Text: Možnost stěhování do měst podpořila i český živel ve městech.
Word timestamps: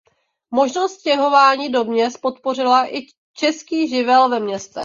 Možnost 0.51 0.99
stěhování 0.99 1.69
do 1.69 1.83
měst 1.83 2.17
podpořila 2.21 2.95
i 2.95 3.07
český 3.33 3.87
živel 3.87 4.29
ve 4.29 4.39
městech. 4.39 4.79